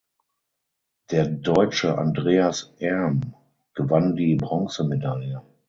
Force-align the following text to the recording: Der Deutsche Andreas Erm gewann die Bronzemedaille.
Der 1.11 1.27
Deutsche 1.27 1.95
Andreas 1.95 2.73
Erm 2.79 3.35
gewann 3.75 4.15
die 4.15 4.33
Bronzemedaille. 4.33 5.43